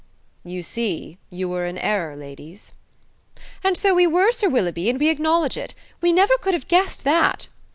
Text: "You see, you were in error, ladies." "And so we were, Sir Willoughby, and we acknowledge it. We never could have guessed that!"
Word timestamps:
"You 0.43 0.63
see, 0.63 1.19
you 1.29 1.47
were 1.47 1.67
in 1.67 1.77
error, 1.77 2.15
ladies." 2.15 2.71
"And 3.63 3.77
so 3.77 3.93
we 3.93 4.07
were, 4.07 4.31
Sir 4.31 4.49
Willoughby, 4.49 4.89
and 4.89 4.99
we 4.99 5.09
acknowledge 5.09 5.57
it. 5.57 5.75
We 6.01 6.11
never 6.11 6.39
could 6.39 6.55
have 6.55 6.67
guessed 6.67 7.03
that!" 7.03 7.47